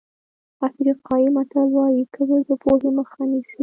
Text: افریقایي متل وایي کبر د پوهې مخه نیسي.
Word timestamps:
افریقایي 0.67 1.27
متل 1.35 1.65
وایي 1.75 2.03
کبر 2.15 2.39
د 2.47 2.49
پوهې 2.63 2.89
مخه 2.97 3.21
نیسي. 3.31 3.59